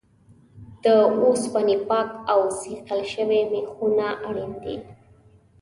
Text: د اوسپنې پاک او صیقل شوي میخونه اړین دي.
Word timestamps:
د 0.83 0.85
اوسپنې 1.21 1.77
پاک 1.87 2.09
او 2.31 2.39
صیقل 2.61 3.01
شوي 3.13 3.41
میخونه 3.51 4.07
اړین 4.27 4.51
دي. 4.63 4.75